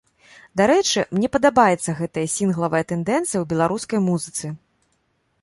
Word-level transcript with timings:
Дарэчы, 0.61 1.03
мне 1.17 1.29
падабаецца 1.37 1.95
гэтая 1.99 2.23
сінглавая 2.37 2.83
тэндэнцыя 2.93 3.39
ў 3.43 3.53
беларускай 3.53 3.99
музыцы. 4.09 4.45